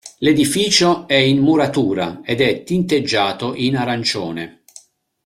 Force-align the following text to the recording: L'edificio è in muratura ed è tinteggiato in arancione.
L'edificio 0.17 1.07
è 1.07 1.13
in 1.13 1.37
muratura 1.43 2.21
ed 2.23 2.41
è 2.41 2.63
tinteggiato 2.63 3.53
in 3.53 3.77
arancione. 3.77 4.63